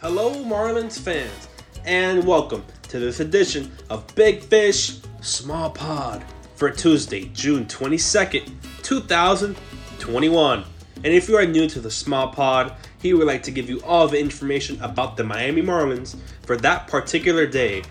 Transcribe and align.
Hello, 0.00 0.32
Marlins 0.32 0.98
fans, 0.98 1.48
and 1.84 2.24
welcome 2.26 2.64
to 2.84 2.98
this 2.98 3.20
edition 3.20 3.70
of 3.90 4.06
Big 4.14 4.42
Fish 4.42 4.98
Small 5.20 5.68
Pod 5.68 6.24
for 6.54 6.70
Tuesday, 6.70 7.26
June 7.34 7.66
22nd, 7.66 8.50
2021. 8.82 10.64
And 10.96 11.06
if 11.06 11.28
you 11.28 11.36
are 11.36 11.44
new 11.44 11.68
to 11.68 11.80
the 11.80 11.90
Small 11.90 12.28
Pod, 12.28 12.72
he 13.02 13.12
would 13.12 13.26
like 13.26 13.42
to 13.42 13.50
give 13.50 13.68
you 13.68 13.82
all 13.82 14.08
the 14.08 14.18
information 14.18 14.80
about 14.80 15.18
the 15.18 15.24
Miami 15.24 15.60
Marlins 15.60 16.16
for 16.46 16.56
that 16.56 16.86
particular 16.86 17.44
day, 17.44 17.82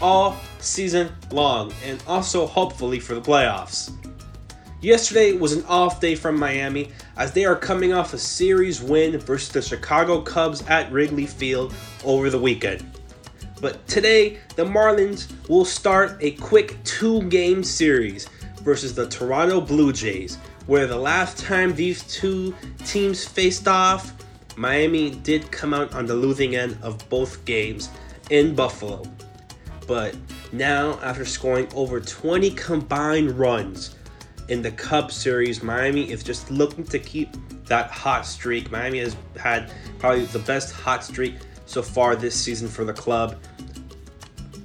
all 0.00 0.36
season 0.60 1.12
long, 1.32 1.72
and 1.84 2.00
also 2.06 2.46
hopefully 2.46 3.00
for 3.00 3.16
the 3.16 3.20
playoffs. 3.20 3.90
Yesterday 4.82 5.32
was 5.32 5.52
an 5.52 5.64
off 5.64 6.00
day 6.00 6.14
from 6.14 6.38
Miami 6.38 6.90
as 7.16 7.32
they 7.32 7.46
are 7.46 7.56
coming 7.56 7.94
off 7.94 8.12
a 8.12 8.18
series 8.18 8.82
win 8.82 9.16
versus 9.18 9.48
the 9.48 9.62
Chicago 9.62 10.20
Cubs 10.20 10.62
at 10.68 10.92
Wrigley 10.92 11.24
Field 11.24 11.74
over 12.04 12.28
the 12.28 12.38
weekend. 12.38 12.84
But 13.62 13.88
today, 13.88 14.38
the 14.54 14.66
Marlins 14.66 15.32
will 15.48 15.64
start 15.64 16.18
a 16.20 16.32
quick 16.32 16.76
two 16.84 17.22
game 17.22 17.64
series 17.64 18.28
versus 18.60 18.94
the 18.94 19.08
Toronto 19.08 19.62
Blue 19.62 19.94
Jays, 19.94 20.36
where 20.66 20.86
the 20.86 20.96
last 20.96 21.38
time 21.38 21.74
these 21.74 22.02
two 22.02 22.54
teams 22.84 23.24
faced 23.24 23.66
off, 23.66 24.12
Miami 24.56 25.10
did 25.10 25.50
come 25.50 25.72
out 25.72 25.94
on 25.94 26.04
the 26.04 26.14
losing 26.14 26.54
end 26.54 26.76
of 26.82 27.08
both 27.08 27.42
games 27.46 27.88
in 28.28 28.54
Buffalo. 28.54 29.04
But 29.86 30.14
now, 30.52 30.98
after 31.02 31.24
scoring 31.24 31.66
over 31.74 31.98
20 31.98 32.50
combined 32.50 33.38
runs, 33.38 33.96
in 34.48 34.62
the 34.62 34.70
Cubs 34.70 35.14
Series, 35.14 35.62
Miami 35.62 36.10
is 36.10 36.22
just 36.22 36.50
looking 36.50 36.84
to 36.84 36.98
keep 36.98 37.30
that 37.66 37.90
hot 37.90 38.24
streak. 38.24 38.70
Miami 38.70 39.00
has 39.00 39.16
had 39.36 39.72
probably 39.98 40.24
the 40.26 40.38
best 40.40 40.72
hot 40.72 41.04
streak 41.04 41.34
so 41.66 41.82
far 41.82 42.14
this 42.14 42.34
season 42.34 42.68
for 42.68 42.84
the 42.84 42.92
club, 42.92 43.36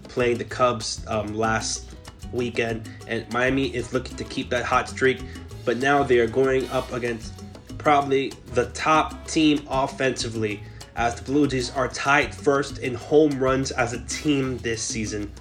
playing 0.03 0.37
the 0.37 0.43
Cubs 0.43 1.03
um, 1.07 1.35
last 1.35 1.89
weekend, 2.31 2.89
and 3.07 3.31
Miami 3.33 3.73
is 3.75 3.91
looking 3.91 4.15
to 4.17 4.23
keep 4.23 4.49
that 4.51 4.63
hot 4.63 4.87
streak. 4.87 5.21
But 5.65 5.77
now 5.77 6.03
they 6.03 6.19
are 6.19 6.27
going 6.27 6.69
up 6.69 6.91
against 6.91 7.33
probably 7.77 8.33
the 8.53 8.65
top 8.67 9.27
team 9.27 9.65
offensively, 9.69 10.61
as 10.95 11.15
the 11.15 11.23
Blue 11.23 11.47
Jays 11.47 11.71
are 11.71 11.87
tied 11.87 12.33
first 12.33 12.79
in 12.79 12.93
home 12.93 13.39
runs 13.39 13.71
as 13.71 13.93
a 13.93 13.99
team 14.05 14.57
this 14.59 14.83
season, 14.83 15.31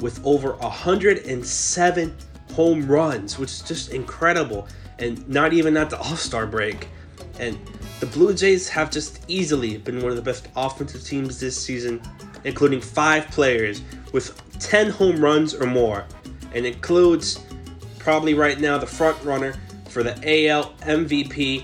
with 0.00 0.24
over 0.24 0.52
107 0.56 2.16
home 2.56 2.86
runs, 2.88 3.38
which 3.38 3.50
is 3.50 3.60
just 3.60 3.90
incredible, 3.90 4.66
and 4.98 5.28
not 5.28 5.52
even 5.52 5.76
at 5.76 5.90
the 5.90 5.98
All 5.98 6.16
Star 6.16 6.46
break. 6.46 6.88
And 7.38 7.58
the 8.00 8.06
Blue 8.06 8.32
Jays 8.32 8.66
have 8.70 8.90
just 8.90 9.22
easily 9.28 9.76
been 9.76 10.00
one 10.00 10.10
of 10.10 10.16
the 10.16 10.22
best 10.22 10.48
offensive 10.56 11.04
teams 11.04 11.38
this 11.38 11.62
season, 11.62 12.00
including 12.44 12.80
five 12.80 13.28
players 13.28 13.82
with 14.12 14.40
10 14.58 14.88
home 14.88 15.20
runs 15.20 15.54
or 15.54 15.66
more, 15.66 16.06
and 16.54 16.64
includes 16.64 17.40
probably 17.98 18.32
right 18.32 18.58
now 18.58 18.78
the 18.78 18.86
front 18.86 19.22
runner 19.22 19.54
for 19.90 20.02
the 20.02 20.14
AL 20.48 20.72
MVP, 20.80 21.62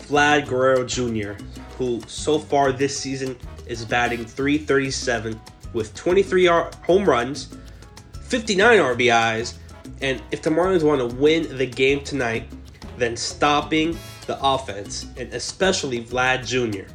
Vlad 0.00 0.46
Guerrero 0.46 0.84
Jr., 0.84 1.42
who 1.78 2.02
so 2.06 2.38
far 2.38 2.72
this 2.72 2.98
season 2.98 3.38
is 3.66 3.86
batting 3.86 4.26
337 4.26 5.40
with 5.72 5.94
23 5.94 6.46
home 6.46 7.04
runs, 7.08 7.56
59 8.22 8.78
RBIs, 8.78 9.54
and 10.00 10.22
if 10.30 10.42
the 10.42 10.50
Marlins 10.50 10.82
want 10.82 11.00
to 11.00 11.16
win 11.16 11.56
the 11.56 11.66
game 11.66 12.02
tonight, 12.02 12.44
then 12.96 13.16
stopping 13.16 13.96
the 14.26 14.38
offense, 14.42 15.06
and 15.16 15.32
especially 15.32 16.04
Vlad 16.04 16.46
Jr. 16.46 16.90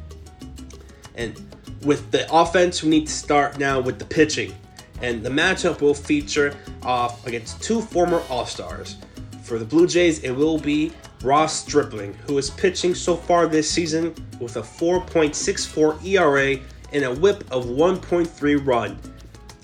And 1.16 1.40
with 1.84 2.10
the 2.10 2.32
offense, 2.34 2.82
we 2.82 2.90
need 2.90 3.06
to 3.06 3.12
start 3.12 3.58
now 3.58 3.80
with 3.80 3.98
the 3.98 4.04
pitching. 4.04 4.54
And 5.02 5.22
the 5.22 5.30
matchup 5.30 5.80
will 5.80 5.94
feature 5.94 6.56
off 6.82 7.26
against 7.26 7.62
two 7.62 7.80
former 7.80 8.22
All 8.30 8.46
Stars. 8.46 8.96
For 9.42 9.58
the 9.58 9.64
Blue 9.64 9.86
Jays, 9.86 10.20
it 10.20 10.30
will 10.30 10.58
be 10.58 10.92
Ross 11.22 11.60
Stripling, 11.60 12.14
who 12.26 12.38
is 12.38 12.50
pitching 12.50 12.94
so 12.94 13.16
far 13.16 13.46
this 13.46 13.70
season 13.70 14.14
with 14.40 14.56
a 14.56 14.62
4.64 14.62 16.04
ERA 16.04 16.58
and 16.92 17.04
a 17.04 17.14
whip 17.14 17.44
of 17.50 17.66
1.3 17.66 18.66
run. 18.66 18.98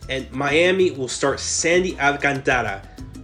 And 0.09 0.31
Miami 0.33 0.91
will 0.91 1.09
start 1.09 1.41
Sandy 1.41 1.99
Alcantara, 1.99 2.83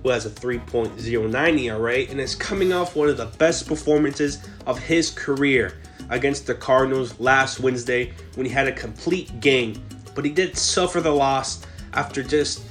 who 0.09 0.15
has 0.15 0.25
a 0.25 0.31
3.09 0.31 1.61
ERA 1.61 1.99
and 1.99 2.19
is 2.19 2.35
coming 2.35 2.73
off 2.73 2.97
one 2.97 3.11
of 3.11 3.19
the 3.19 3.27
best 3.37 3.69
performances 3.69 4.39
of 4.67 4.79
his 4.79 5.11
career 5.11 5.75
against 6.09 6.47
the 6.47 6.55
Cardinals 6.55 7.21
last 7.21 7.61
Wednesday 7.61 8.15
when 8.35 8.47
he 8.47 8.51
had 8.51 8.67
a 8.67 8.73
complete 8.73 9.39
game. 9.41 9.83
But 10.15 10.25
he 10.25 10.31
did 10.31 10.57
suffer 10.57 11.03
the 11.03 11.11
loss 11.11 11.67
after 11.93 12.23
just 12.23 12.63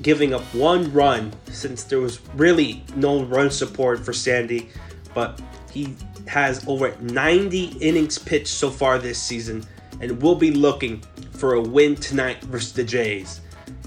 giving 0.00 0.32
up 0.32 0.40
one 0.54 0.90
run 0.90 1.34
since 1.50 1.84
there 1.84 2.00
was 2.00 2.18
really 2.34 2.82
no 2.96 3.24
run 3.24 3.50
support 3.50 4.02
for 4.02 4.14
Sandy. 4.14 4.70
But 5.12 5.38
he 5.70 5.94
has 6.28 6.66
over 6.66 6.96
90 6.98 7.76
innings 7.80 8.16
pitched 8.16 8.48
so 8.48 8.70
far 8.70 8.98
this 8.98 9.20
season 9.20 9.66
and 10.00 10.22
will 10.22 10.34
be 10.34 10.50
looking 10.50 11.02
for 11.32 11.54
a 11.54 11.60
win 11.60 11.94
tonight 11.96 12.40
versus 12.44 12.72
the 12.72 12.84
Jays. 12.84 13.42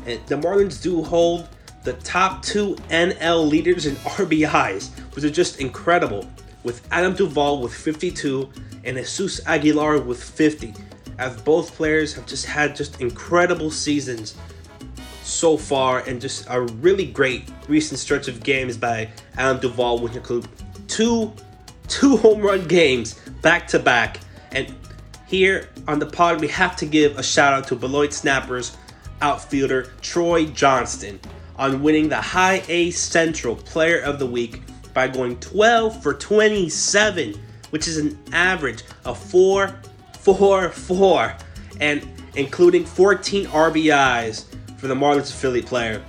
And 0.05 0.23
the 0.27 0.35
Marlins 0.35 0.79
do 0.79 1.01
hold 1.01 1.49
the 1.83 1.93
top 1.93 2.41
two 2.41 2.75
NL 2.89 3.47
leaders 3.47 3.85
in 3.85 3.95
RBIs, 3.95 4.89
which 5.15 5.25
are 5.25 5.29
just 5.29 5.59
incredible, 5.59 6.29
with 6.63 6.87
Adam 6.91 7.13
Duvall 7.13 7.61
with 7.61 7.73
52 7.73 8.49
and 8.85 8.97
Jesus 8.97 9.45
Aguilar 9.45 9.99
with 9.99 10.21
50, 10.21 10.73
as 11.17 11.39
both 11.41 11.75
players 11.75 12.13
have 12.13 12.25
just 12.25 12.45
had 12.45 12.75
just 12.75 13.01
incredible 13.01 13.69
seasons 13.69 14.35
so 15.23 15.57
far 15.57 15.99
and 15.99 16.19
just 16.19 16.45
a 16.49 16.61
really 16.61 17.05
great 17.05 17.49
recent 17.67 17.99
stretch 17.99 18.27
of 18.27 18.43
games 18.43 18.77
by 18.77 19.09
Adam 19.37 19.59
Duvall, 19.59 19.99
which 19.99 20.15
include 20.15 20.47
two 20.87 21.33
two 21.87 22.17
home 22.17 22.41
run 22.41 22.65
games 22.67 23.15
back 23.41 23.67
to 23.67 23.79
back. 23.79 24.19
And 24.51 24.73
here 25.27 25.69
on 25.87 25.99
the 25.99 26.05
pod, 26.05 26.39
we 26.39 26.47
have 26.47 26.75
to 26.77 26.85
give 26.85 27.17
a 27.17 27.23
shout 27.23 27.53
out 27.53 27.67
to 27.67 27.75
Beloit 27.75 28.13
Snappers 28.13 28.77
outfielder 29.21 29.93
Troy 30.01 30.45
Johnston 30.47 31.19
on 31.57 31.83
winning 31.83 32.09
the 32.09 32.21
High 32.21 32.63
A 32.67 32.91
Central 32.91 33.55
Player 33.55 33.99
of 33.99 34.19
the 34.19 34.25
Week 34.25 34.61
by 34.93 35.07
going 35.07 35.39
12 35.39 36.01
for 36.01 36.13
27, 36.13 37.35
which 37.71 37.87
is 37.87 37.97
an 37.97 38.17
average 38.31 38.83
of 39.05 39.17
4 39.17 39.79
4 40.19 40.69
4, 40.69 41.35
and 41.81 42.07
including 42.35 42.85
14 42.85 43.47
RBIs 43.47 44.45
for 44.77 44.87
the 44.87 44.95
Marlins 44.95 45.29
affiliate 45.29 45.65
player. 45.65 46.03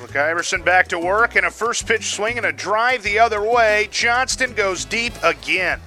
Look, 0.00 0.16
Iverson 0.16 0.62
back 0.62 0.88
to 0.88 0.98
work 0.98 1.36
and 1.36 1.44
a 1.44 1.50
first 1.50 1.86
pitch 1.86 2.14
swing 2.14 2.38
and 2.38 2.46
a 2.46 2.52
drive 2.52 3.02
the 3.02 3.18
other 3.18 3.42
way. 3.42 3.88
Johnston 3.90 4.54
goes 4.54 4.84
deep 4.84 5.12
again. 5.22 5.80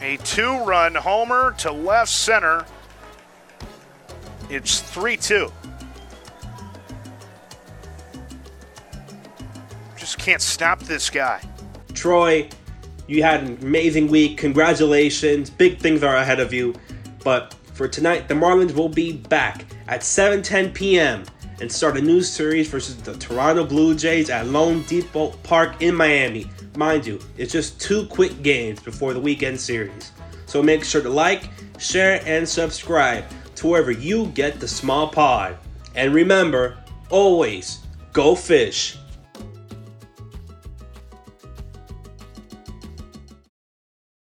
A 0.00 0.16
two 0.18 0.58
run 0.64 0.94
homer 0.94 1.54
to 1.58 1.70
left 1.70 2.10
center. 2.10 2.64
It's 4.50 4.80
3 4.80 5.16
2. 5.16 5.52
Just 9.96 10.18
can't 10.18 10.42
stop 10.42 10.80
this 10.80 11.08
guy. 11.08 11.40
Troy, 11.94 12.48
you 13.06 13.22
had 13.22 13.44
an 13.44 13.58
amazing 13.62 14.08
week. 14.08 14.38
Congratulations. 14.38 15.50
Big 15.50 15.78
things 15.78 16.02
are 16.02 16.16
ahead 16.16 16.40
of 16.40 16.52
you. 16.52 16.74
But 17.22 17.54
for 17.74 17.86
tonight, 17.86 18.26
the 18.26 18.34
Marlins 18.34 18.74
will 18.74 18.88
be 18.88 19.12
back 19.12 19.64
at 19.86 20.00
7:10 20.00 20.74
p.m. 20.74 21.22
and 21.60 21.70
start 21.70 21.96
a 21.96 22.00
new 22.00 22.20
series 22.20 22.68
versus 22.68 22.96
the 22.96 23.14
Toronto 23.18 23.64
Blue 23.64 23.94
Jays 23.94 24.30
at 24.30 24.46
loanDepot 24.46 25.40
Park 25.44 25.80
in 25.80 25.94
Miami. 25.94 26.50
Mind 26.74 27.06
you, 27.06 27.20
it's 27.36 27.52
just 27.52 27.80
two 27.80 28.04
quick 28.06 28.42
games 28.42 28.80
before 28.80 29.14
the 29.14 29.20
weekend 29.20 29.60
series. 29.60 30.10
So 30.46 30.60
make 30.60 30.82
sure 30.82 31.02
to 31.02 31.08
like, 31.08 31.48
share, 31.78 32.20
and 32.26 32.48
subscribe 32.48 33.24
to 33.60 33.66
wherever 33.66 33.90
you 33.90 34.26
get 34.28 34.58
the 34.58 34.66
small 34.66 35.08
pod. 35.08 35.56
And 35.94 36.14
remember, 36.14 36.78
always 37.10 37.80
go 38.14 38.34
fish. 38.34 38.96